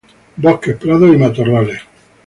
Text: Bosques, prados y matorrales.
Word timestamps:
Bosques, 0.35 0.77
prados 0.77 1.13
y 1.13 1.17
matorrales. 1.19 1.79